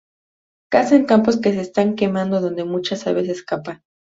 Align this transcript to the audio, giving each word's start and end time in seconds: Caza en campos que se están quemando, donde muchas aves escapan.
Caza 0.71 0.95
en 0.95 1.05
campos 1.05 1.39
que 1.39 1.53
se 1.53 1.61
están 1.61 1.93
quemando, 1.95 2.41
donde 2.41 2.63
muchas 2.63 3.05
aves 3.05 3.29
escapan. 3.29 3.83